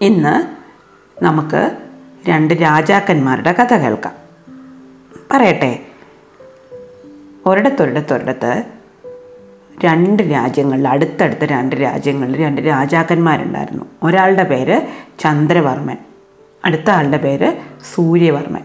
[0.00, 0.46] ഇന്ന്
[1.24, 1.76] നമുക്ക്
[2.28, 4.12] രണ്ട് രാജാക്കന്മാരുടെ കഥ കേൾക്കാം.
[5.30, 5.82] പറയട്ടെ.
[7.46, 8.64] ഒരിടത്തൊരിടത്തൊരിടത്ത്
[9.84, 13.84] രണ്ട് രാജ്യങ്ങളിൽ അടുത്തടുത്ത രണ്ട് രാജ്യങ്ങളിൽ രണ്ട് രാജാക്കന്മാരുണ്ടായിരുന്നു.
[14.02, 14.80] ഒരാളുടെ പേര്
[15.18, 15.96] ചന്ദ്രവർമ്മൻ
[16.64, 17.56] അടുത്ത ആളുടെ പേര്
[17.94, 18.62] സൂര്യവർമ്മൻ.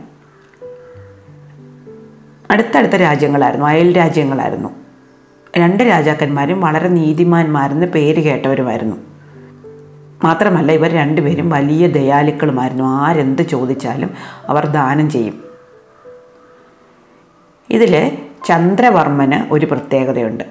[2.52, 4.70] അടുത്തടുത്ത രാജ്യങ്ങളായിരുന്നു അയൽ രാജ്യങ്ങളായിരുന്നു.
[5.58, 9.13] രണ്ട് രാജാക്കന്മാരും വളരെ നീതിമാന്മാരെന്ന് പേര് കേട്ടവരുമായിരുന്നു.
[10.24, 12.84] മാത്രമല്ല ഇവർ രണ്ടുപേരും വലിയ ദയാലുക്കളുമായിരുന്നു.
[12.84, 14.10] ആരെന്ത് ചോദിച്ചാലും
[14.50, 15.44] അവർ ദാനം ചെയ്യും.
[17.70, 20.44] ഇതിൽ ചന്ദ്രവർമ്മന് ഒരു പ്രത്യേകതയുണ്ട്.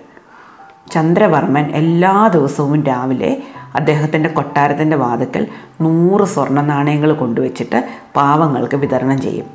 [0.91, 3.43] ചന്ദ്രവർമ്മൻ എല്ലാ ദിവസവും രാവിലെ
[3.75, 5.47] അദ്ദേഹത്തിന്റെ കൊട്ടാരത്തിന്റെ വാതുക്കൽ
[5.81, 9.47] നൂറ് സ്വർണ നാണയങ്ങൾ കൊണ്ടുവച്ചിട്ട് പാവങ്ങൾക്ക് വിതരണം ചെയ്യും.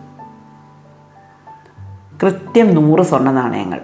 [2.23, 3.81] കൃത്യം നൂറ് സ്വർണ നാണയങ്ങൾ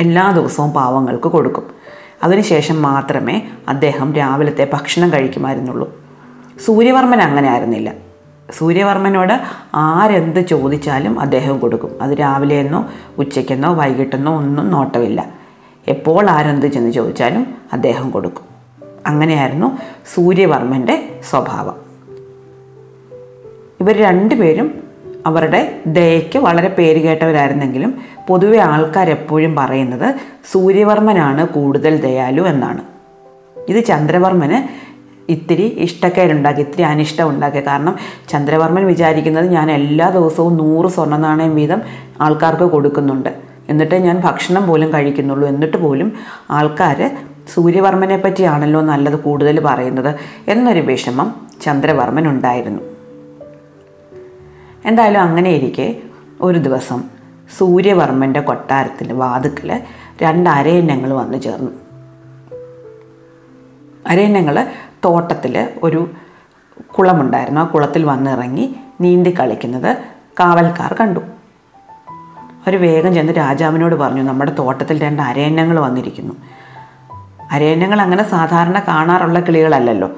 [0.00, 1.79] എല്ലാ ദിവസവും പാവങ്ങൾക്ക് കൊടുക്കും.
[2.22, 6.00] അതിനുശേഷം മാത്രമേ അദ്ദേഹം രാവിലത്തെ ഭക്ഷണം കഴിക്കുമായിരുന്നുള്ളൂ.
[6.64, 7.92] സൂര്യവർമ്മൻ അങ്ങനെ ആയിരുന്നില്ല.
[8.58, 9.40] സൂര്യവർമ്മനോട്
[9.74, 12.02] ആരെന്ത് ചോദിച്ചാലും അദ്ദേഹം കൊടുക്കും.
[12.02, 15.32] അത് രാവിലെയെന്നോ ഉച്ചയ്ക്കെന്നോ വൈകിട്ടെന്നോ ഒന്നും നോട്ടമില്ല.
[15.88, 18.44] എപ്പോൾ ആരെന്ത് ചെന്ന് ചോദിച്ചാലും അദ്ദേഹം കൊടുക്കും.
[19.06, 19.78] അങ്ങനെയായിരുന്നു
[20.14, 21.76] സൂര്യവർമ്മന്റെ സ്വഭാവം.
[23.80, 24.89] ഇവർ രണ്ടുപേരും
[25.26, 30.14] അവരുടെ ദയയ്ക്ക് വളരെ പേര് കേട്ടവരായിരുന്നെങ്കിലും പൊതുവെ ആൾക്കാർ എപ്പോഴും പറയുന്നത്
[30.52, 32.80] സൂര്യവർമ്മനാണ് കൂടുതൽ ദയാലു എന്നാണ്.
[33.68, 34.90] ഇത് ചന്ദ്രവർമ്മന്
[35.32, 37.66] ഇത്തിരി ഇഷ്ടക്കേടുണ്ടാക്കി ഇത്തിരി അനിഷ്ടം ഉണ്ടാക്കി.
[37.66, 37.96] കാരണം
[38.28, 41.82] ചന്ദ്രവർമ്മൻ വിചാരിക്കുന്നത് ഞാൻ എല്ലാ ദിവസവും നൂറ് സ്വർണ നാണയം വീതം
[42.20, 43.28] ആൾക്കാർക്ക് കൊടുക്കുന്നുണ്ട്.
[43.68, 45.48] എന്നിട്ട് ഞാൻ ഭക്ഷണം പോലും കഴിക്കുന്നുള്ളൂ.
[45.48, 46.12] എന്നിട്ട് പോലും
[46.50, 47.10] ആൾക്കാർ
[47.54, 50.14] സൂര്യവർമ്മനെ പറ്റിയാണല്ലോ നല്ലത് കൂടുതൽ പറയുന്നത്
[50.48, 52.89] എന്നൊരു വിഷമം ചന്ദ്രവർമ്മൻ ഉണ്ടായിരുന്നു
[54.84, 56.02] എന്തായാലും അങ്ങനെ ഇരിക്കെ
[56.40, 57.04] ഒരു ദിവസം
[57.58, 59.82] സൂര്യവർമ്മന്റെ കൊട്ടാരത്തിൽ വാതുക്കൽ
[60.22, 61.70] രണ്ട് അരയന്നങ്ങൾ വന്നു ചേർന്നു.
[64.06, 64.66] അരയന്നങ്ങൾ
[65.04, 66.10] തോട്ടത്തിൽ ഒരു
[66.98, 67.60] കുളമുണ്ടായിരുന്നു.
[67.60, 69.96] ആ കുളത്തിൽ വന്നിറങ്ങി നീന്തി കളിക്കുന്നത്
[70.40, 71.20] കാവൽക്കാർ കണ്ടു.
[72.40, 76.34] അവർ വേഗം ചെന്ന് രാജാവിനോട് പറഞ്ഞു നമ്മുടെ തോട്ടത്തിൽ രണ്ട് അരയന്നങ്ങൾ വന്നിരിക്കുന്നു.
[77.52, 80.10] അരയന്നങ്ങൾ അങ്ങനെ സാധാരണ കാണാറുള്ള കിളികളല്ലല്ലോ.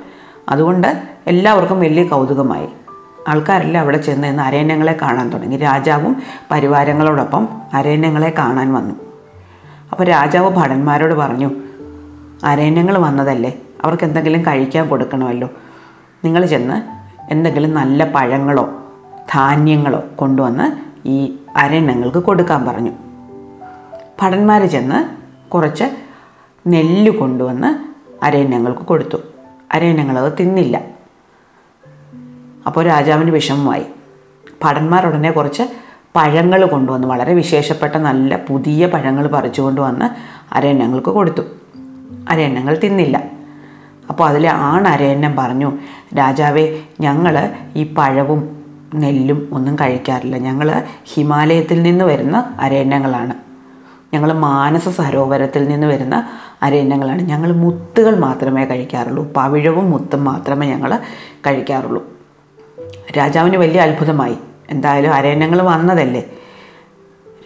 [0.48, 2.68] അതുകൊണ്ട് എല്ലാവർക്കും വലിയ കൗതുകമായി.
[3.28, 5.56] ആൾക്കാരെല്ലാം അവിടെ ചെന്ന് നിന്ന് അരയന്യങ്ങളെ കാണാൻ തുടങ്ങി.
[5.56, 8.94] രാജാവും പരിവാരങ്ങളോടൊപ്പം അരയന്യങ്ങളെ കാണാൻ വന്നു.
[9.92, 11.50] അപ്പോൾ രാജാവ് ഭടന്മാരോട് പറഞ്ഞു
[12.44, 13.58] അരയന്യങ്ങൾ വന്നതല്ലേ?
[13.84, 15.50] അവർക്ക് എന്തെങ്കിലും കഴിക്കാൻ കൊടുക്കണമല്ലോ.
[16.24, 16.82] നിങ്ങൾ ചെന്ന്
[17.32, 18.82] എന്തെങ്കിലും നല്ല പഴങ്ങളോ
[19.34, 20.72] ധാന്യങ്ങളോ കൊണ്ടുവന്ന്
[21.08, 22.90] ഈ അരയന്യങ്ങൾക്ക് കൊടുക്കാൻ പറഞ്ഞു.
[24.22, 25.04] ഭടന്മാർ ചെന്ന്
[25.50, 25.84] കുറച്ച്
[26.66, 27.92] നെല്ല് കൊണ്ടുവന്ന്
[28.24, 29.16] അരയന്യങ്ങൾക്ക് കൊടുത്തു.
[29.72, 30.91] അരയന്യങ്ങളത് തിന്നില്ല.
[32.66, 33.84] അപ്പോൾ രാജാവിന് വിഷമമായി.
[34.64, 35.62] ഭടന്മാർ ഉടനെ കുറച്ച്
[36.16, 37.08] പഴങ്ങൾ കൊണ്ടുവന്ന്.
[37.08, 40.10] വളരെ വിശേഷപ്പെട്ട നല്ല പുതിയ പഴങ്ങൾ പറിച്ചുകൊണ്ട് വന്ന്
[40.54, 41.42] അരയന്നങ്ങൾക്ക് കൊടുത്തു.
[42.28, 43.22] അരയന്നങ്ങൾ തിന്നില്ല.
[44.08, 45.72] അപ്പോൾ അതിലെ ആണരയന്നം പറഞ്ഞു
[46.18, 48.64] രാജാവേ ഞങ്ങൾ ഈ പഴവും
[48.94, 50.38] നെല്ലും ഒന്നും കഴിക്കാറില്ല.
[50.38, 53.34] ഞങ്ങൾ ഹിമാലയത്തിൽ നിന്ന് വരുന്ന അരയന്നങ്ങളാണ്.
[54.14, 56.28] ഞങ്ങൾ മാനസ സരോവരത്തിൽ നിന്ന് വരുന്ന
[56.62, 57.22] അരയന്നങ്ങളാണ്.
[57.22, 59.32] ഞങ്ങൾ മുത്തുകൾ മാത്രമേ കഴിക്കാറുള്ളൂ.
[59.32, 60.98] പവിഴവും മുത്തും മാത്രമേ ഞങ്ങൾ
[61.46, 62.11] കഴിക്കാറുള്ളൂ.
[63.10, 64.36] രാജാവിന് വലിയ അത്ഭുതമായി.
[64.70, 66.30] എന്തായാലും അരയന്നങ്ങൾ വന്നതല്ലേ?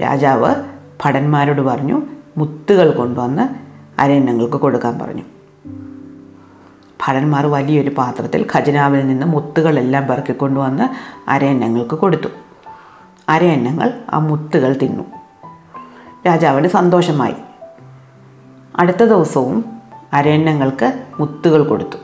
[0.02, 0.54] രാജാവ്
[1.04, 2.02] ഭടന്മാരോട് പറഞ്ഞു
[2.36, 3.48] മുത്തുകൾ കൊണ്ടുവന്ന്
[4.00, 5.22] അരയന്നങ്ങൾക്ക് കൊടുക്കാൻ പറഞ്ഞു.
[7.06, 10.88] ഭടന്മാർ വലിയൊരു പാത്രത്തിൽ ഖജനാവിൽ നിന്ന് മുത്തുകളെല്ലാം പെറുക്കിക്കൊണ്ടുവന്ന്
[11.30, 12.28] അരയന്നങ്ങൾക്ക് കൊടുത്തു.
[13.28, 15.04] അരയന്നങ്ങൾ ആ മുത്തുകൾ തിന്നു.
[16.26, 17.34] രാജാവിന് സന്തോഷമായി.
[18.76, 19.64] അടുത്ത ദിവസവും
[20.12, 21.96] അരയന്നങ്ങൾക്ക് മുത്തുകൾ കൊടുത്തു.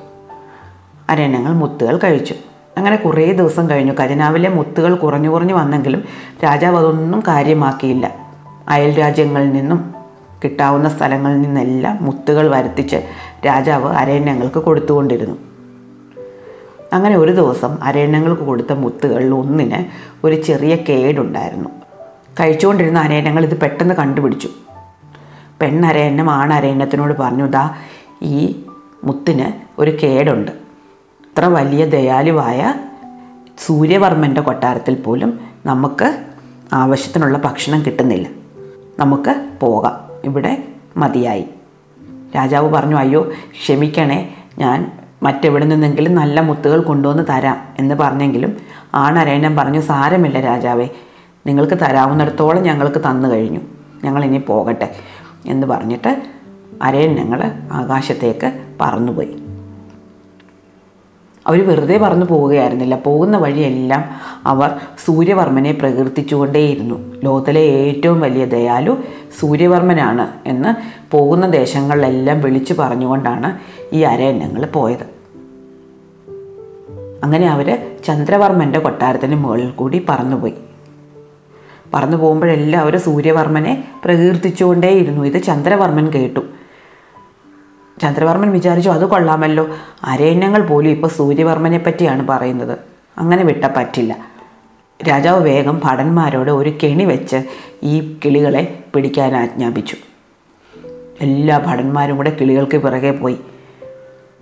[1.09, 2.35] അരയന്നങ്ങൾ മുത്തുകൾ കഴിച്ചു.
[2.77, 3.93] അങ്ങനെ കുറേ ദിവസം കഴിഞ്ഞു.
[4.01, 6.05] ഖജനാവിലെ മുത്തുകൾ കുറഞ്ഞു കുറഞ്ഞു വന്നെങ്കിലും
[6.45, 8.15] രാജാവ് അതൊന്നും കാര്യമാക്കിയില്ല.
[8.69, 9.95] അയൽ രാജ്യങ്ങളിൽ നിന്നും
[10.45, 12.97] കിട്ടാവുന്ന സ്ഥലങ്ങളിൽ നിന്നെല്ലാം മുത്തുകൾ വരുത്തിച്ച്
[13.47, 15.37] രാജാവ് അരയന്നങ്ങൾക്ക് കൊടുത്തുകൊണ്ടിരുന്നു.
[16.93, 19.85] അങ്ങനെ ഒരു ദിവസം അരയന്നങ്ങൾക്ക് കൊടുത്ത മുത്തുകളിൽ ഒന്നിന്
[20.27, 21.69] ഒരു ചെറിയ കേടുണ്ടായിരുന്നു.
[22.41, 24.49] കഴിച്ചുകൊണ്ടിരുന്ന അരയണ്യങ്ങൾ ഇത് പെട്ടെന്ന് കണ്ടുപിടിച്ചു.
[25.61, 27.75] പെണ്ണരയണ്യം ആണരയണ്യത്തിനോട് പറഞ്ഞു ദാ
[28.23, 28.65] ഈ
[29.05, 30.62] മുത്തിന് ഒരു കേടുണ്ട്.
[31.33, 32.75] ഇത്ര വലിയ ദയാലുവായ
[33.67, 36.25] സൂര്യവർമ്മന്റെ കൊട്ടാരത്തിൽ പോലും നമുക്ക്
[36.73, 38.29] ആവശ്യത്തിനുള്ള ഭക്ഷണം കിട്ടുന്നില്ല.
[38.99, 40.01] നമുക്ക് പോകാം.
[40.25, 40.65] ഇവിടെ
[40.97, 41.45] മതിയായി.
[42.37, 43.33] രാജാവ് പറഞ്ഞു അയ്യോ
[43.65, 44.93] ക്ഷമിക്കണേ ഞാൻ
[45.23, 48.57] മറ്റെവിടെ നിന്നെങ്കിലും നല്ല മുത്തുകൾ കൊണ്ടുവന്ന് തരാം എന്ന് പറഞ്ഞെങ്കിലും
[48.95, 50.89] ആണരയണൻ പറഞ്ഞു സാരമില്ല രാജാവേ
[51.47, 53.61] നിങ്ങൾക്ക് തരാവുന്നിടത്തോളം ഞങ്ങൾക്ക് തന്നു കഴിഞ്ഞു.
[54.25, 54.97] ഇനി പോകട്ടെ
[55.47, 56.23] എന്ന് പറഞ്ഞിട്ട്
[56.83, 59.42] അരയൻ ഞങ്ങൾ ആകാശത്തേക്ക് പറന്നുപോയി.
[61.47, 62.97] അവർ വെറുതെ പറഞ്ഞു പോവുകയായിരുന്നില്ല.
[62.97, 64.05] പോകുന്ന വഴിയെല്ലാം
[64.47, 64.71] അവർ
[65.05, 67.15] സൂര്യവർമ്മനെ പ്രകീർത്തിച്ചുകൊണ്ടേയിരുന്നു.
[67.25, 68.97] ലോകത്തിലെ ഏറ്റവും വലിയ ദയാലു
[69.41, 70.75] സൂര്യവർമ്മനാണ് എന്ന്
[71.11, 73.59] പോകുന്ന ദേശങ്ങളിലെല്ലാം വിളിച്ചു പറഞ്ഞുകൊണ്ടാണ്
[73.95, 75.23] ഈ അരയന്നങ്ങൾ പോയത്.
[77.25, 80.55] അങ്ങനെ അവർ ചന്ദ്രവർമ്മന്റെ കൊട്ടാരത്തിന് മുകളിൽ കൂടി പറന്നുപോയി.
[81.95, 85.25] പറന്നു പോകുമ്പോഴെല്ലാം അവർ സൂര്യവർമ്മനെ പ്രകീർത്തിച്ചുകൊണ്ടേയിരുന്നു.
[85.25, 86.41] ഇത് ചന്ദ്രവർമ്മൻ കേട്ടു.
[88.01, 89.69] ചന്ദ്രവർമ്മൻ വിചാരിച്ചു അത് കൊള്ളാമല്ലോ.
[90.05, 92.79] അരയന്യങ്ങൾ പോലും ഇപ്പോൾ സൂര്യവർമ്മനെ പറ്റിയാണ് പറയുന്നത്.
[93.19, 94.17] അങ്ങനെ വിട്ട പറ്റില്ല.
[95.09, 97.43] രാജാവ് വേഗം ഭടന്മാരോട് ഒരു കെണി വെച്ച്
[97.83, 99.97] ഈ കിളികളെ പിടിക്കാൻ ആജ്ഞാപിച്ചു.
[101.21, 103.39] എല്ലാ ഭടന്മാരും കൂടെ കിളികൾക്ക് പിറകെ പോയി.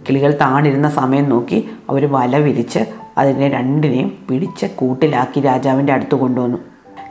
[0.09, 2.79] കിളികൾ താണിരുന്ന സമയം നോക്കി അവർ വല വിരിച്ച്
[3.19, 6.59] അതിനെ രണ്ടിനെയും പിടിച്ച് കൂട്ടിലാക്കി രാജാവിന്റെ അടുത്ത് കൊണ്ടുവന്നു.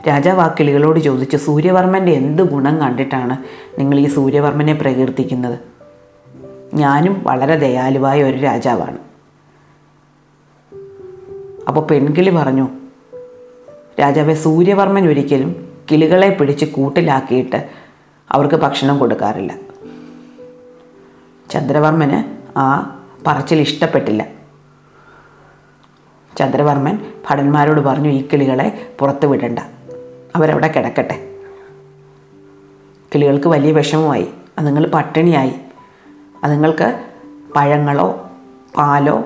[0.08, 3.36] രാജാവ് ആ കിളികളോട് ചോദിച്ചു സൂര്യവർമ്മന്റെ എന്ത് ഗുണം കണ്ടിട്ടാണ്
[3.80, 5.69] നിങ്ങൾ ഈ സൂര്യവർമ്മനെ പ്രകീർത്തിക്കുന്നത്?
[6.74, 8.98] ഞാനും വളരെ ദയാലുവായ ഒരു രാജാവാണ്.
[11.68, 12.68] അപ്പോൾ പെൺകിളി പറഞ്ഞു
[14.00, 17.70] രാജാവെ സൂര്യവർമ്മൻ ഒരിക്കലും കിളികളെ പിടിച്ച് കൂട്ടിലാക്കിയിട്ട്
[18.30, 19.54] അവർക്ക് ഭക്ഷണം കൊടുക്കാറില്ല.
[21.50, 22.96] ചന്ദ്രവർമ്മന് ആ
[23.26, 24.26] പറച്ചിൽ ഇഷ്ടപ്പെട്ടില്ല.
[26.38, 26.98] ചന്ദ്രവർമ്മൻ
[27.30, 29.58] ഭടന്മാരോട് പറഞ്ഞു ഈ കിളികളെ പുറത്തു വിടണ്ട.
[30.36, 31.28] അവരവിടെ കിടക്കട്ടെ.
[33.14, 34.26] കിളികൾക്ക് വലിയ വിഷമമായി.
[34.58, 35.54] അതുങ്ങൾ പട്ടിണിയായി.
[36.44, 37.00] അതുങ്ങൾക്ക്
[37.56, 38.30] പഴങ്ങളോ
[38.76, 39.24] പാലോ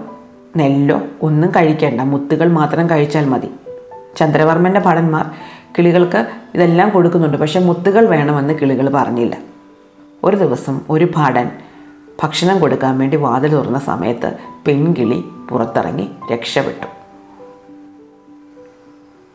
[0.57, 2.01] നെല്ലോ ഒന്നും കഴിക്കേണ്ട.
[2.01, 3.49] മുത്തുകൾ മാത്രം കഴിച്ചാൽ മതി.
[4.17, 5.31] ചന്ദ്രവർമ്മന്റെ ഭടന്മാർ
[5.79, 7.37] കിളികൾക്ക് ഇതെല്ലാം കൊടുക്കുന്നുണ്ട്.
[7.37, 9.39] പക്ഷെ മുത്തുകൾ വേണമെന്ന് കിളികൾ പറഞ്ഞില്ല.
[10.25, 11.51] ഒരു ദിവസം ഒരു ഭടൻ
[12.23, 16.87] ഭക്ഷണം കൊടുക്കാൻ വേണ്ടി വാതിൽ തുറന്ന സമയത്ത് പെൺകിളി പുറത്തിറങ്ങി രക്ഷപ്പെട്ടു.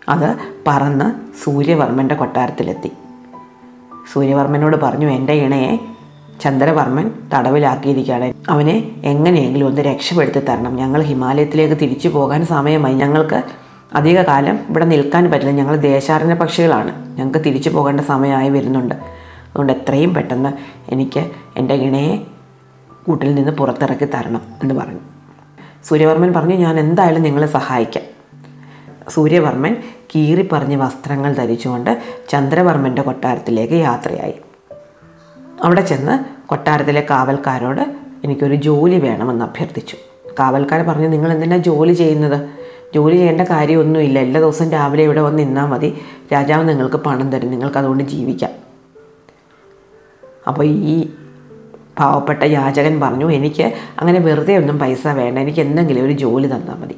[0.10, 0.38] അത്
[0.68, 2.92] പറന്ന് സൂര്യവർമ്മന്റെ കൊട്ടാരത്തിലെത്തി.
[4.14, 5.99] സൂര്യവർമ്മനോട് പറഞ്ഞു എന്റെ ഇണയെ
[6.42, 8.34] ചന്ദ്രവർമ്മൻ തടവിലാക്കിയിരിക്കുകയാണ്.
[8.50, 10.76] അവനെ എങ്ങനെയെങ്കിലും ഒന്ന് രക്ഷപ്പെടുത്തി തരണം.
[10.76, 12.94] ഞങ്ങൾ ഹിമാലയത്തിലേക്ക് തിരിച്ചു പോകാൻ സമയമായി.
[12.94, 13.44] ഞങ്ങൾക്ക്
[13.94, 15.52] അധികകാലം ഇവിടെ നിൽക്കാൻ പറ്റില്ല.
[15.52, 17.18] ഞങ്ങൾ ദേശാടന പക്ഷികളാണ്.
[17.18, 18.96] ഞങ്ങൾക്ക് തിരിച്ചു പോകേണ്ട സമയമായി വരുന്നുണ്ട്.
[18.96, 20.54] അതുകൊണ്ട് എത്രയും പെട്ടെന്ന്
[20.92, 21.20] എനിക്ക്
[21.58, 22.18] എന്റെ ഇണയെ
[23.08, 25.00] കൂട്ടിൽ നിന്ന് പുറത്തിറക്കി തരണം എന്ന് പറഞ്ഞു.
[25.86, 28.04] സൂര്യവർമ്മൻ പറഞ്ഞു ഞാൻ എന്തായാലും നിങ്ങളെ സഹായിക്കാം.
[29.10, 29.76] സൂര്യവർമ്മൻ
[30.16, 34.34] കീറിപ്പറഞ്ഞ് വസ്ത്രങ്ങൾ ധരിച്ചുകൊണ്ട് ചന്ദ്രവർമ്മന്റെ കൊട്ടാരത്തിലേക്ക് യാത്രയായി.
[35.64, 39.98] അവിടെ ചെന്ന് കൊട്ടാരത്തിലെ കാവൽക്കാരോട് എനിക്കൊരു ജോലി വേണമെന്ന് അഭ്യർത്ഥിച്ചു.
[40.40, 42.50] കാവൽക്കാർ പറഞ്ഞു നിങ്ങൾ എന്തിനാണ് ജോലി ചെയ്യുന്നത്?
[42.96, 44.20] ജോലി ചെയ്യേണ്ട കാര്യമൊന്നുമില്ല.
[44.20, 46.02] എല്ലാ ദിവസവും രാവിലെ ഇവിടെ വന്ന് നിന്നാൽ മതി.
[46.34, 47.52] രാജാവ് നിങ്ങൾക്ക് പണം തരും.
[47.52, 48.52] നിങ്ങൾക്ക് അതുകൊണ്ട് ജീവിക്കാം.
[50.48, 51.10] അപ്പോൾ ഈ
[52.00, 53.64] പാവപ്പെട്ട യാചകൻ പറഞ്ഞു എനിക്ക്
[54.00, 55.40] അങ്ങനെ വെറുതെ ഒന്നും പൈസ വേണ്ട.
[55.40, 56.96] എനിക്ക് എന്തെങ്കിലും ഒരു ജോലി തന്നാൽ മതി.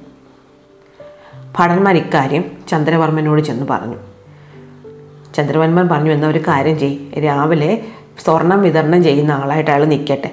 [1.59, 3.95] ഭടന്മാർ ഇക്കാര്യം ചന്ദ്രവർമ്മനോട് ചെന്ന് പറഞ്ഞു.
[5.35, 7.85] ചന്ദ്രവർമ്മൻ പറഞ്ഞു എന്നാൽ ഒരു കാര്യം ചെയ് രാവിലെ
[8.19, 10.31] സ്വർണം വിതരണം ചെയ്യുന്ന ആളായിട്ട് അയാൾ നിൽക്കട്ടെ.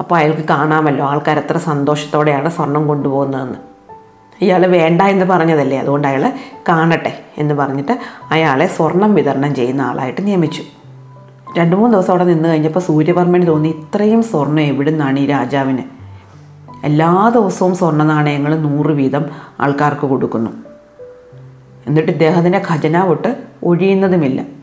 [0.00, 3.76] അപ്പോൾ അയാൾക്ക് കാണാമല്ലോ ആൾക്കാർ എത്ര സന്തോഷത്തോടെയാണ് സ്വർണം കൊണ്ടുപോകുന്നതെന്ന്.
[4.40, 6.32] ഇയാൾ വേണ്ട എന്ന് പറഞ്ഞതല്ലേ അതുകൊണ്ട് അയാൾ
[6.68, 7.98] കാണട്ടെ എന്ന് പറഞ്ഞിട്ട്
[8.30, 10.62] അയാളെ സ്വർണം വിതരണം ചെയ്യുന്ന ആളായിട്ട് നിയമിച്ചു.
[11.58, 15.82] രണ്ട് മൂന്ന് ദിവസം അവിടെ നിന്ന് കഴിഞ്ഞപ്പോൾ സൂര്യവർമ്മന് തോന്നി ഇത്രയും സ്വർണം എവിടെ നിന്നാണ് ഈ രാജാവിന്?
[16.84, 19.24] എല്ലാ ദിവസവും സ്വർണ നാണയങ്ങൾ നൂറ് വീതം
[19.60, 20.50] ആൾക്കാർക്ക് കൊടുക്കുന്നു.
[21.86, 24.55] എന്നിട്ട് ഇദ്ദേഹത്തിന്റെ ഖജനാവൊട്ട് ഒഴിയുന്നതുമില്ല.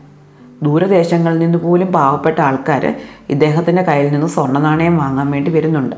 [0.62, 2.94] ദൂരദേശങ്ങളിൽ നിന്ന് പോലും പാവപ്പെട്ട ആൾക്കാർ
[3.28, 5.96] ഇദ്ദേഹത്തിന്റെ കയ്യിൽ നിന്ന് സ്വർണ നാണയം വാങ്ങാൻ വേണ്ടി വരുന്നുണ്ട്.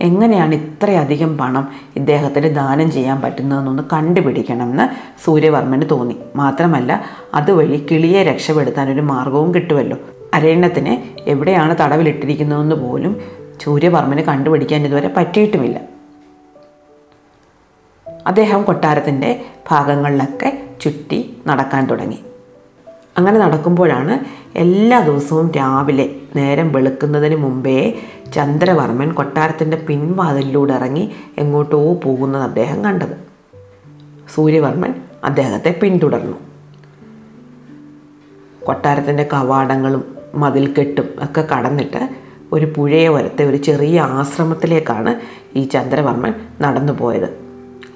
[0.00, 6.16] എങ്ങനെയാണ് ഇത്രയധികം പണം ഇദ്ദേഹത്തിന് ദാനം ചെയ്യാൻ പറ്റുന്നതെന്നൊന്ന് കണ്ടുപിടിക്കണമെന്ന് സൂര്യവർമ്മന് തോന്നി.
[6.36, 9.96] മാത്രമല്ല അതുവഴി കിളിയെ രക്ഷപ്പെടുത്താൻ ഒരു മാർഗവും കിട്ടുമല്ലോ.
[10.34, 13.20] അരയണ്ണത്തിന് എവിടെയാണ് തടവിലിട്ടിരിക്കുന്നതെന്ന് പോലും
[13.64, 15.80] സൂര്യവർമ്മന് കണ്ടുപിടിക്കാൻ ഇതുവരെ പറ്റിയിട്ടുമില്ല.
[18.26, 22.18] അദ്ദേഹം കൊട്ടാരത്തിന്റെ ഭാഗങ്ങളിലൊക്കെ ചുറ്റി നടക്കാൻ തുടങ്ങി.
[23.18, 24.24] അങ്ങനെ നടക്കുമ്പോഴാണ്
[24.58, 27.98] എല്ലാ ദിവസവും രാവിലെ നേരം വെളുക്കുന്നതിന് മുമ്പേ
[28.34, 33.16] ചന്ദ്രവർമ്മൻ കൊട്ടാരത്തിന്റെ പിൻവാതിലൂടെ ഇറങ്ങി എങ്ങോട്ടോ പോകുന്നത് അദ്ദേഹം കണ്ടത്.
[34.34, 34.94] സൂര്യവർമ്മൻ
[35.24, 36.36] അദ്ദേഹത്തെ പിന്തുടർന്നു.
[38.66, 42.08] കൊട്ടാരത്തിന്റെ കവാടങ്ങളും മതിൽക്കെട്ടും ഒക്കെ കടന്നിട്ട്
[42.52, 45.20] ഒരു പുഴയെ വരത്തെ ഒരു ചെറിയ ആശ്രമത്തിലേക്കാണ്
[45.58, 47.28] ഈ ചന്ദ്രവർമ്മൻ നടന്നു പോയത്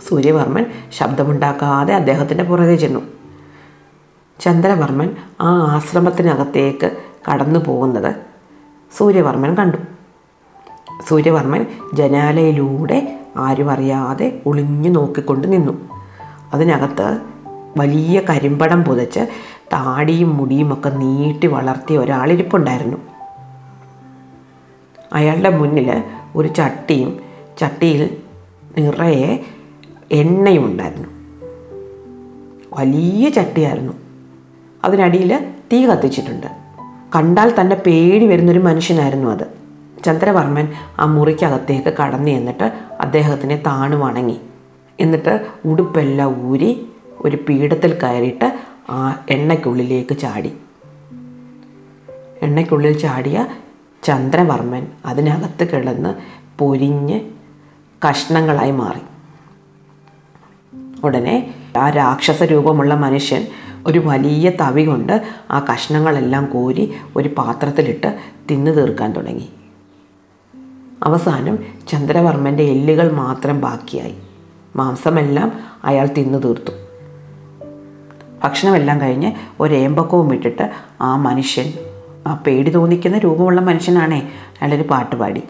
[0.09, 3.18] സൂര്യവർമ്മൻ ശബ്ദമുണ്ടാക്കാതെ അദ്ദേഹത്തിന്റെ പുറകെ ചെന്നു.
[4.41, 6.97] ചന്ദ്രവർമ്മൻ ആ ആശ്രമത്തിനകത്തേക്ക്
[7.33, 8.15] കടന്നു പോകുന്നത്
[8.97, 9.77] സൂര്യവർമ്മൻ കണ്ടു.
[11.09, 15.89] സൂര്യവർമ്മൻ ജനാലയിലൂടെ ആരും അറിയാതെ ഒളിഞ്ഞു നോക്കിക്കൊണ്ട് നിന്നു.
[16.53, 17.19] അതിനകത്ത്
[17.77, 19.21] വലിയ കരിമ്പടം പുതച്ച്
[19.73, 22.97] താടിയും മുടിയും ഒക്കെ നീട്ടി വളർത്തിയ ഒരാളിരിപ്പുണ്ടായിരുന്നു
[25.13, 26.03] അയാളുടെ മുന്നിൽ
[26.37, 27.21] ഒരു ചട്ടിയും
[27.59, 28.17] ചട്ടിയിൽ
[28.79, 29.45] നിറയെ
[30.13, 31.09] എണ്ണയുണ്ടായിരുന്നു
[32.79, 34.08] വലിയ ചട്ടിയായിരുന്നു.
[34.85, 36.47] അതിനടിയിൽ തീ കത്തിച്ചിട്ടുണ്ട്.
[37.17, 39.59] കണ്ടാൽ തന്നെ പേടി വരുന്നൊരു മനുഷ്യനായിരുന്നു അത്.
[40.05, 40.69] ചന്ദ്രവർമ്മൻ
[40.99, 44.41] ആ മുറിക്കകത്തേക്ക് കടന്നു എന്നിട്ട് അദ്ദേഹത്തിനെ താണു വണങ്ങി.
[45.01, 46.87] എന്നിട്ട് ഉടുപ്പെല്ലാം ഊരി
[47.21, 48.59] ഒരു പീഠത്തിൽ കയറിയിട്ട്
[48.91, 50.53] ആ എണ്ണയ്ക്കുള്ളിലേക്ക് ചാടി.
[52.43, 53.47] എണ്ണയ്ക്കുള്ളിൽ ചാടിയ
[54.03, 56.15] ചന്ദ്രവർമ്മൻ അതിനകത്ത് കിടന്ന്
[56.59, 57.21] പൊരിഞ്ഞ്
[58.09, 59.01] കഷ്ണങ്ങളായി മാറി.
[61.05, 63.47] ഉടനെ ആ രാക്ഷസ രൂപമുള്ള മനുഷ്യൻ
[63.89, 68.19] ഒരു വലിയ തവി കൊണ്ട് ആ കഷ്ണങ്ങളെല്ലാം കോരി ഒരു പാത്രത്തിലിട്ട്
[68.51, 69.49] തിന്നു തീർക്കാൻ തുടങ്ങി.
[71.03, 74.15] അവസാനം ചന്ദ്രവർമ്മന്റെ എല്ലുകൾ മാത്രം ബാക്കിയായി.
[74.77, 75.53] മാംസമെല്ലാം
[75.85, 76.71] അയാൾ തിന്നു തീർത്തു.
[78.45, 81.73] ഭക്ഷണമെല്ലാം കഴിഞ്ഞ് ഒരേമ്പക്കവും ഇട്ടിട്ട് ആ മനുഷ്യൻ
[82.27, 85.43] ആ പേടി തോന്നിക്കുന്ന രൂപമുള്ള മനുഷ്യനാണേ അയാളൊരു പാട്ട് പാടി.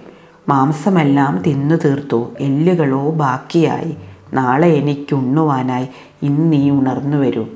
[0.48, 3.96] മാംസമെല്ലാം തിന്നു തീർത്തു എല്ലുകളോ ബാക്കിയായി.
[4.34, 5.88] നാളെ എനിക്കുണ്ണുവാനായി.
[6.22, 7.46] ഇന്ന് നീ ഉണർന്നു വരൂ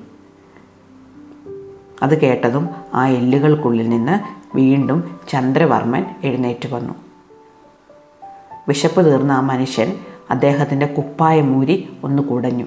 [2.02, 6.94] അത് കേട്ടതും ആ എല്ലുകൾക്കുള്ളിൽ നിന്ന് വീണ്ടും ചന്ദ്രവർമ്മൻ എഴുന്നേറ്റ് വന്നു.
[8.68, 9.94] വിശപ്പ് തീർന്ന ആ മനുഷ്യൻ
[10.30, 12.64] അദ്ദേഹത്തിന്റെ കുപ്പായ മൂരി ഒന്ന് കുടഞ്ഞു.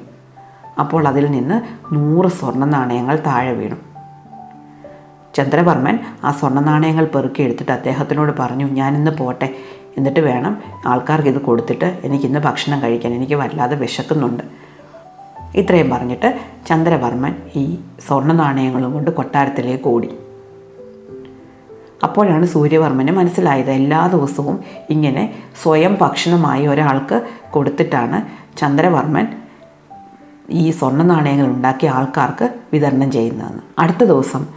[0.79, 1.61] അപ്പോൾ അതിൽ നിന്ന്
[1.95, 3.75] നൂറ് സ്വർണ നാണയങ്ങൾ താഴെ വീണു.
[5.35, 9.55] ചന്ദ്രവർമ്മൻ ആ സ്വർണ നാണയങ്ങൾ പെറുക്കിയെടുത്തിട്ട് അദ്ദേഹത്തിനോട് പറഞ്ഞു ഞാനിന്ന് പോട്ടെ.
[9.97, 13.13] എന്നിട്ട് വേണം ആൾക്കാർക്ക് ഇത് കൊടുത്തിട്ട് എനിക്കിന്ന് ഭക്ഷണം കഴിക്കാൻ.
[13.13, 14.64] എനിക്ക് വല്ലാതെ വിശക്കുന്നുണ്ട്.
[15.55, 20.09] ഇത്രയും പറഞ്ഞിട്ട് ചന്ദ്രവർമ്മൻ ഈ സ്വർണ നാണയങ്ങളും കൊണ്ട് കൊട്ടാരത്തിലേക്ക് ഓടി.
[22.03, 24.59] അപ്പോഴാണ് സൂര്യവർമ്മന് മനസ്സിലായത് എല്ലാ ദിവസവും
[24.89, 27.21] ഇങ്ങനെ സ്വയം ഭക്ഷണമായി ഒരാൾക്ക്
[27.51, 28.21] കൊടുത്തിട്ടാണ്
[28.57, 29.27] ചന്ദ്രവർമ്മൻ
[30.49, 33.61] ഈ സ്വർണ നാണയങ്ങൾ ഉണ്ടാക്കിയ ആൾക്കാർക്ക് വിതരണം ചെയ്യുന്നതെന്ന്.
[33.79, 34.47] അടുത്ത ദിവസം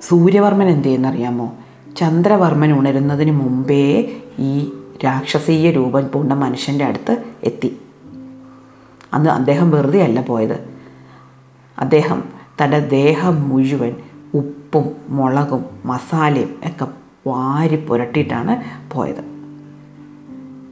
[0.00, 1.52] സൂര്യവർമ്മൻ എന്ത് ചെയ്യുന്നറിയാമോ?
[1.96, 4.72] ചന്ദ്രവർമ്മൻ ഉണരുന്നതിന് മുമ്പേ ഈ
[5.04, 7.76] രാക്ഷസീയ രൂപം പൂണ്ട മനുഷ്യന്റെ അടുത്ത് എത്തി.
[9.14, 10.68] അന്ന് അദ്ദേഹം വെറുതെ അല്ല പോയത്.
[11.78, 12.24] അദ്ദേഹം
[12.62, 13.96] തന്റെ ദേഹം മുഴുവൻ
[14.34, 16.86] ഉപ്പും മുളകും മസാലയും ഒക്കെ
[17.26, 18.56] വാരി പുരട്ടിയിട്ടാണ്
[18.92, 19.34] പോയത്.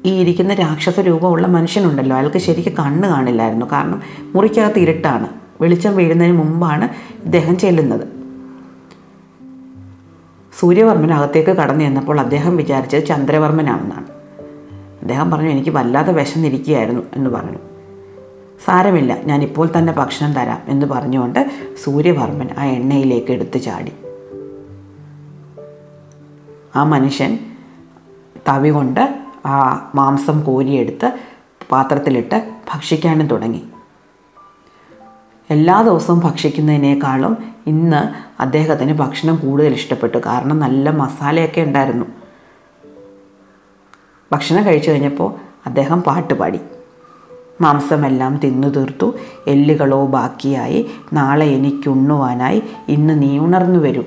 [0.05, 2.17] ഈ ഇരിക്കുന്ന രാക്ഷസ രൂപമുള്ള മനുഷ്യനുണ്ടല്ലോ.
[2.17, 3.67] അയാൾക്ക് ശരിക്കും കണ്ണ് കാണില്ലായിരുന്നു.
[3.73, 4.03] കാരണം
[4.35, 5.29] മുറിക്കകത്ത് ഇരുട്ടാണ്.
[5.61, 6.89] വെളിച്ചം വീഴുന്നതിന് മുമ്പാണ്
[7.25, 8.09] ഇദ്ദേഹം ചെല്ലുന്നത്.
[10.59, 14.07] സൂര്യവർമ്മൻ അകത്തേക്ക് കടന്നു ചെന്നപ്പോൾ അദ്ദേഹം വിചാരിച്ചത് ചന്ദ്രവർമ്മനാണെന്നാണ്.
[15.01, 17.72] അദ്ദേഹം പറഞ്ഞു എനിക്ക് വല്ലാതെ വിശന്നിരിക്കുകയായിരുന്നു എന്ന് പറഞ്ഞു.
[18.65, 19.19] സാരമില്ല.
[19.25, 21.51] ഞാനിപ്പോൾ തന്നെ ഭക്ഷണം തരാം എന്ന് പറഞ്ഞുകൊണ്ട്
[21.85, 23.93] സൂര്യവർമ്മൻ ആ എണ്ണയിലേക്ക് എടുത്തു ചാടി.
[26.77, 27.39] ആ മനുഷ്യൻ
[28.49, 31.13] തവി കൊണ്ട് ആ മാംസം കോരിയെടുത്ത്
[31.71, 33.63] പാത്രത്തിലിട്ട് ഭക്ഷിക്കാനും തുടങ്ങി.
[35.51, 40.19] എല്ലാ ദിവസവും ഭക്ഷിക്കുന്നതിനേക്കാളും ഇന്ന് അദ്ദേഹത്തിന് ഭക്ഷണം കൂടുതൽ ഇഷ്ടപ്പെട്ടു.
[40.27, 42.07] കാരണം നല്ല മസാലയൊക്കെ ഉണ്ടായിരുന്നു.
[44.33, 45.35] ഭക്ഷണം കഴിച്ചു കഴിഞ്ഞപ്പോൾ
[45.67, 46.61] അദ്ദേഹം പാട്ട് പാടി
[47.61, 49.15] മാംസമെല്ലാം തിന്നു തീർത്തു.
[49.47, 50.91] എല്ലുകളോ ബാക്കിയായി.
[51.13, 54.07] നാളെ എനിക്കുണ്ണുവാനായി ഇന്ന് നീ ഉണർന്നു വരും.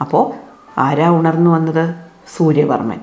[0.00, 0.32] അപ്പോൾ
[0.80, 1.94] ആരാ ഉണർന്നു വന്നത്?
[2.36, 2.98] സൂര്യവർമ്മൻ.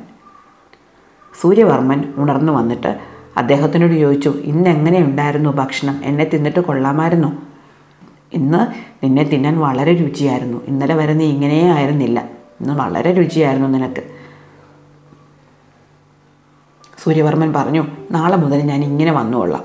[1.41, 2.99] സൂര്യവർമ്മൻ ഉണർന്നു വന്നിട്ട്
[3.37, 6.01] അദ്ദേഹത്തിനോട് ചോദിച്ചു ഇന്ന് എങ്ങനെയുണ്ടായിരുന്നു ഭക്ഷണം?
[6.03, 7.41] എന്നെ തിന്നിട്ട് കൊള്ളാമായിരുന്നു?
[8.33, 8.67] ഇന്ന്
[9.05, 10.61] നിന്നെ തിന്നാൻ വളരെ രുചിയായിരുന്നു.
[10.67, 12.19] ഇന്നലെ വരെ നീ ഇങ്ങനെയായിരുന്നില്ല.
[12.61, 14.22] ഇന്ന് വളരെ രുചിയായിരുന്നു നിനക്ക്.
[17.03, 19.63] സൂര്യവർമ്മൻ പറഞ്ഞു നാളെ മുതൽ ഞാൻ ഇങ്ങനെ വന്നുകൊള്ളാം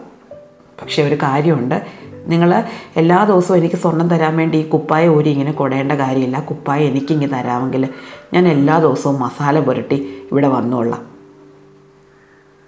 [0.83, 1.87] പക്ഷേ ഒരു കാര്യമുണ്ട്.
[2.27, 2.65] നിങ്ങൾ
[2.97, 6.41] എല്ലാ ദിവസവും എനിക്ക് സ്വർണം തരാൻ വേണ്ടി ഈ കുപ്പായ ഊരി ഇങ്ങനെ കൊടേണ്ട കാര്യമില്ല.
[6.41, 7.89] കുപ്പായ എനിക്കിങ്ങ് തരാമെങ്കിൽ
[8.35, 9.99] ഞാൻ എല്ലാ ദിവസവും മസാല പുരട്ടി
[10.33, 11.07] ഇവിടെ വന്നുകൊള്ളാം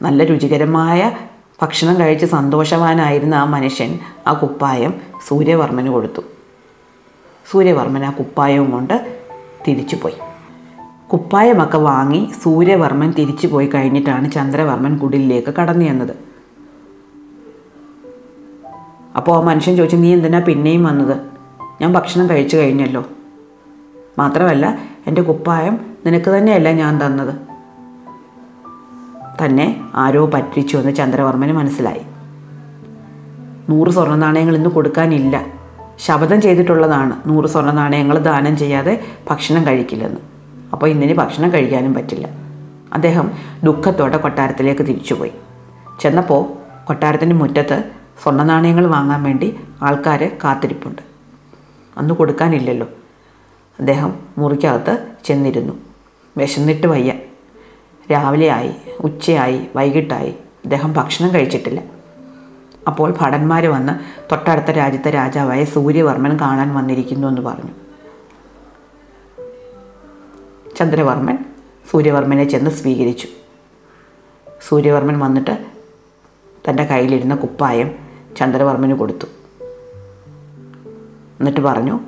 [0.03, 1.13] നല്ല രുചികരമായ
[1.63, 4.95] ഭക്ഷണം കഴിച്ച് സന്തോഷവാനായിരുന്ന ആ മനുഷ്യൻ ആ കുപ്പായം
[5.29, 6.23] സൂര്യവർമ്മന് കൊടുത്തു.
[7.51, 9.19] സൂര്യവർമ്മൻ ആ കുപ്പായവും കൊണ്ട്
[9.69, 10.30] തിരിച്ചുപോയി.
[11.13, 16.17] കുപ്പായമൊക്കെ വാങ്ങി സൂര്യവർമ്മൻ തിരിച്ചു പോയി കഴിഞ്ഞിട്ടാണ് ചന്ദ്രവർമ്മൻ കുടിലേക്ക് കടന്നു ചെന്നത്.
[19.17, 21.17] അപ്പോൾ ആ മനുഷ്യൻ ചോദിച്ചു നീ എന്തിനാ പിന്നെയും വന്നത്?
[21.81, 23.05] ഞാൻ ഭക്ഷണം കഴിച്ചു കഴിഞ്ഞല്ലോ.
[24.19, 27.35] മാത്രമല്ല എന്റെ കുപ്പായം നിനക്ക് തന്നെയല്ല ഞാൻ തന്നത്.
[29.45, 32.01] തന്നെ ആരോ പറ്റിച്ചു എന്ന് ചന്ദ്രവർമ്മന് മനസ്സിലായി.
[33.69, 35.47] നൂറ് സ്വർണ നാണയങ്ങൾ ഇന്ന് കൊടുക്കാനില്ല.
[35.99, 37.17] ശപഥം ചെയ്തിട്ടുള്ളതാണ്.
[37.27, 39.01] നൂറ് സ്വർണ നാണയങ്ങൾ ദാനം ചെയ്യാതെ
[39.31, 40.40] ഭക്ഷണം കഴിക്കില്ലെന്ന്.
[40.73, 42.29] അപ്പോൾ ഇന്നിന് ഭക്ഷണം കഴിക്കാനും പറ്റില്ല.
[42.93, 43.31] അദ്ദേഹം
[43.65, 45.33] ദുഃഖത്തോടെ കൊട്ടാരത്തിലേക്ക് തിരിച്ചുപോയി.
[46.01, 46.47] ചെന്നപ്പോൾ
[46.87, 47.91] കൊട്ടാരത്തിന്റെ മുറ്റത്ത്
[48.23, 51.03] സ്വർണ നാണയങ്ങൾ വാങ്ങാൻ വേണ്ടി ആൾക്കാർ കാത്തിരിപ്പുണ്ട്.
[51.99, 52.87] അന്ന് കൊടുക്കാനില്ലല്ലോ.
[53.79, 55.73] അദ്ദേഹം മുറിക്കകത്ത് ചെന്നിരുന്നു.
[56.37, 57.13] വിശന്നിട്ട് വയ്യ.
[58.13, 60.31] രാവിലെ ആയി ഉച്ചയായി വൈകിട്ടായി.
[60.31, 61.81] അദ്ദേഹം ഭക്ഷണം കഴിച്ചിട്ടില്ല.
[62.87, 67.71] അപ്പോൾ ഭടന്മാർ വന്ന് തൊട്ടടുത്ത രാജ്യത്തെ രാജാവായ സൂര്യവർമ്മൻ കാണാൻ വന്നിരിക്കുന്നു എന്ന് പറഞ്ഞു.
[70.81, 71.39] ചന്ദ്രവർമ്മൻ
[71.91, 73.29] സൂര്യവർമ്മനെ ചെന്ന് സ്വീകരിച്ചു.
[74.69, 75.59] സൂര്യവർമ്മൻ വന്നിട്ട്
[76.69, 77.95] തന്റെ കയ്യിലിരുന്ന കുപ്പായം
[78.37, 79.27] ചന്ദ്രവർമ്മന് കൊടുത്തു.
[81.41, 82.01] എന്നിട്ട് പറഞ്ഞു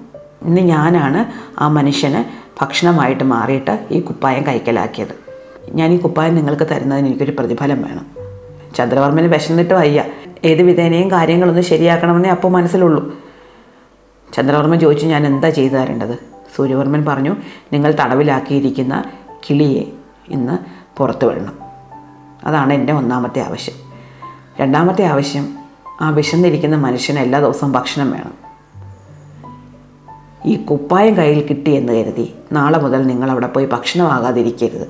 [0.42, 1.24] ഇന്ന് ഞാനാണ്
[1.60, 2.24] ആ മനുഷ്യന്
[2.60, 5.14] ഭക്ഷണമായിട്ട് മാറിയിട്ട് ഈ കുപ്പായം കൈക്കലാക്കിയത്.
[5.68, 8.06] ഞാൻ ഈ കുപ്പായം നിങ്ങൾക്ക് തരുന്നതിന് എനിക്കൊരു പ്രതിഫലം വേണം.
[8.74, 10.04] ചന്ദ്രവർമ്മന് വിശന്നിട്ട് വയ്യ.
[10.44, 13.14] ഏത് വിധേനയും കാര്യങ്ങളൊന്ന് ശരിയാക്കണമെന്നേ അപ്പോൾ മനസ്സിലുള്ളൂ.
[14.34, 16.31] ചന്ദ്രവർമ്മൻ ചോദിച്ചു ഞാൻ എന്താ ചെയ്തു തരേണ്ടത്?
[16.56, 17.37] സൂര്യവർമ്മൻ പറഞ്ഞു
[17.73, 19.04] നിങ്ങൾ തടവിലാക്കിയിരിക്കുന്ന
[19.50, 19.92] കിളിയെ
[20.28, 20.59] ഇന്ന്
[20.99, 21.59] പുറത്തു വിടണം.
[22.44, 23.75] അതാണ് എന്റെ ഒന്നാമത്തെ ആവശ്യം.
[24.61, 25.59] രണ്ടാമത്തെ ആവശ്യം
[26.00, 28.42] ആ വിശന്നിരിക്കുന്ന മനുഷ്യന് എല്ലാ ദിവസവും ഭക്ഷണം വേണം.
[30.44, 34.88] ഈ കുപ്പായം കയ്യിൽ കിട്ടി എന്ന് കരുതി നാളെ മുതൽ നിങ്ങൾ അവിടെ പോയി ഭക്ഷണമാകാതിരിക്കരുത്.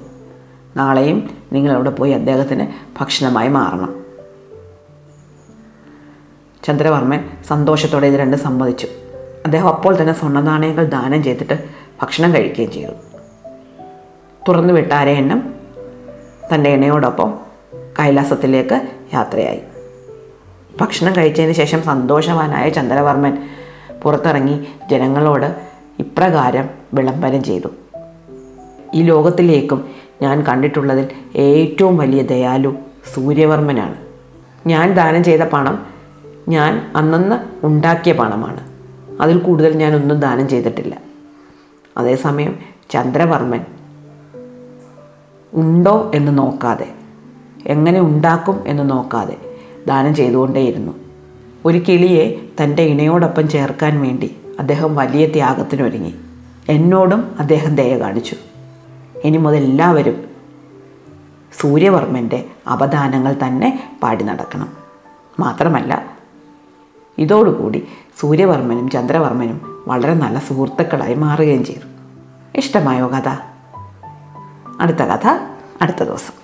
[0.76, 2.66] നാളെയും നിങ്ങൾ അവിടെ പോയി അദ്ദേഹത്തിന്
[3.00, 4.02] ഭക്ഷണമായി മാറണം.
[6.64, 8.87] ചന്ദ്രവർമ്മൻ സന്തോഷത്തോടെ ഇത് രണ്ടും സമ്മതിച്ചു.
[9.44, 11.64] അദ്ദേഹം അപ്പോൾ തന്നെ സ്വർണനാണയങ്ങൾ ദാനം ചെയ്തിട്ട്
[12.02, 12.90] ഭക്ഷണം കഴിക്കുകയും ചെയ്തു.
[14.49, 15.54] തുറന്നു വിട്ട അരയണ്ണം
[16.54, 17.34] തന്റെ എണ്ണയോടൊപ്പം
[18.00, 19.61] കൈലാസത്തിലേക്ക് യാത്രയായി.
[20.80, 23.38] ഭക്ഷണം കഴിച്ചതിന് ശേഷം സന്തോഷവാനായ ചന്ദ്രവർമ്മൻ
[24.02, 25.56] പുറത്തിറങ്ങി ജനങ്ങളോട്
[25.99, 27.68] ഇപ്രകാരം വിളംബരം ചെയ്തു.
[28.94, 29.88] ഈ ലോകത്തിലേക്കും
[30.22, 32.76] ഞാൻ കണ്ടിട്ടുള്ളതിൽ ഏറ്റവും വലിയ ദയാലു
[33.14, 33.94] സൂര്യവർമ്മനാണ്.
[34.66, 35.87] ഞാൻ ദാനം ചെയ്ത പണം
[36.49, 38.72] ഞാൻ അന്നന്ന് ഉണ്ടാക്കിയ പണമാണ്.
[39.21, 40.99] അതിൽ കൂടുതൽ ഞാനൊന്നും ദാനം ചെയ്തിട്ടില്ല.
[41.97, 42.59] അതേസമയം
[42.90, 43.61] ചന്ദ്രവർമ്മൻ
[45.54, 46.95] ഉണ്ടോ എന്ന് നോക്കാതെ
[47.66, 49.37] എങ്ങനെ ഉണ്ടാക്കും എന്ന് നോക്കാതെ
[49.87, 50.92] ദാനം ചെയ്തുകൊണ്ടേയിരുന്നു.
[51.64, 56.14] ഒരു കിളിയെ തന്റെ ഇണയോടൊപ്പം ചേർക്കാൻ വേണ്ടി അദ്ദേഹം വലിയ ത്യാഗത്തിനൊരുങ്ങി.
[56.69, 58.37] എന്നോടും അദ്ദേഹം ദയ കാണിച്ചു.
[59.25, 60.25] ഇനി മുതൽ എല്ലാവരും
[61.61, 64.69] സൂര്യവർമ്മന്റെ അപദാനങ്ങൾ തന്നെ പാടി നടക്കണം.
[65.40, 66.12] മാത്രമല്ല
[67.19, 67.88] ഇതോടുകൂടി
[68.21, 71.87] സൂര്യവർമ്മനും ചന്ദ്രവർമ്മനും വളരെ നല്ല സുഹൃത്തുക്കളായി മാറുകയും ചെയ്തു.
[72.59, 73.28] ഇഷ്ടമായോ കഥ?
[74.81, 75.26] അടുത്ത കഥ
[75.83, 76.41] അടുത്ത ദിവസം.